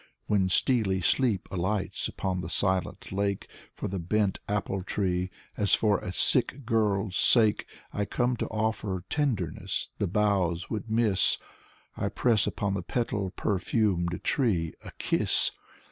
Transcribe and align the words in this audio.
When 0.25 0.49
steely 0.49 0.99
sleep 0.99 1.47
alights 1.51 2.07
upon 2.07 2.41
the 2.41 2.49
silent 2.49 3.11
lake 3.11 3.47
For 3.75 3.87
the 3.87 3.99
bent 3.99 4.39
apple 4.49 4.81
tree, 4.81 5.29
as 5.55 5.75
for 5.75 5.99
a 5.99 6.11
sick 6.11 6.65
girl's 6.65 7.15
sake, 7.15 7.67
I 7.93 8.05
come 8.05 8.35
to 8.37 8.47
oifer 8.47 9.03
tenderness 9.11 9.91
the 9.99 10.07
boughs 10.07 10.71
would 10.71 10.89
miss, 10.89 11.37
I 11.95 12.09
press 12.09 12.47
upon 12.47 12.73
the 12.73 12.81
petal 12.81 13.29
perfumed 13.35 14.19
tree 14.23 14.73
a 14.83 14.89
kiss. 14.97 15.51